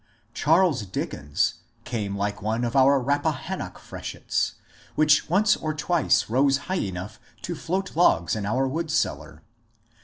Charles 0.33 0.83
Dickens 0.87 1.59
came 1.83 2.17
like 2.17 2.41
one 2.41 2.63
of 2.63 2.75
our 2.75 2.99
Rappahannock 2.99 3.77
freshets, 3.77 4.53
which 4.95 5.29
once 5.29 5.55
or 5.55 5.75
twice 5.75 6.27
rose 6.27 6.57
high 6.65 6.79
enough 6.81 7.19
to 7.43 7.53
float 7.53 7.95
logs 7.95 8.35
in 8.35 8.43
our 8.43 8.67
wood 8.67 8.89
cellar. 8.89 9.43